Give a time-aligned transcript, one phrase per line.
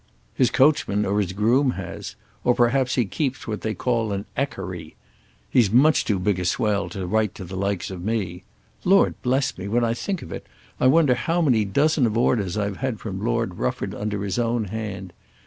[0.33, 4.95] "His coachman or his groom has; or perhaps he keeps what they call an ekkery.
[5.47, 8.41] He's much too big a swell to write to the likes of me.
[8.83, 10.47] Lord bless me, when I think of it,
[10.79, 14.63] I wonder how many dozen of orders I've had from Lord Rufford under his own
[14.65, 15.13] hand.